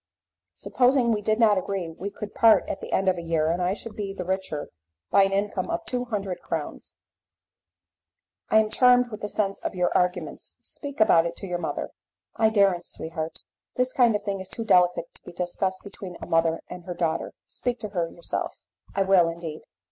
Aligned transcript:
Supposing 0.55 1.11
we 1.13 1.21
did 1.21 1.37
not 1.39 1.59
agree 1.59 1.87
we 1.89 2.09
could 2.09 2.33
part 2.33 2.67
at 2.67 2.81
the 2.81 2.91
end 2.91 3.07
of 3.07 3.19
a 3.19 3.21
year, 3.21 3.51
and 3.51 3.61
I 3.61 3.75
should 3.75 3.95
be 3.95 4.11
the 4.15 4.25
richer 4.25 4.69
by 5.11 5.21
an 5.25 5.31
income 5.31 5.69
of 5.69 5.85
two 5.85 6.05
hundred 6.05 6.41
crowns." 6.41 6.95
"I 8.49 8.57
am 8.57 8.71
charmed 8.71 9.11
with 9.11 9.21
the 9.21 9.29
sense 9.29 9.59
of 9.59 9.75
your 9.75 9.95
arguments; 9.95 10.57
speak 10.59 10.99
about 10.99 11.27
it 11.27 11.35
to 11.35 11.45
your 11.47 11.59
mother." 11.59 11.91
"I 12.35 12.49
daren't, 12.49 12.87
sweetheart; 12.87 13.41
this 13.75 13.93
kind 13.93 14.15
of 14.15 14.23
thing 14.23 14.39
is 14.39 14.49
too 14.49 14.65
delicate 14.65 15.13
to 15.13 15.23
be 15.23 15.33
discussed 15.33 15.83
between 15.83 16.17
a 16.19 16.25
mother 16.25 16.61
and 16.67 16.85
her 16.85 16.95
daughter 16.95 17.33
speak 17.45 17.77
to 17.81 17.89
her 17.89 18.07
yourself." 18.09 18.63
"I 18.95 19.03
will, 19.03 19.29
indeed." 19.29 19.61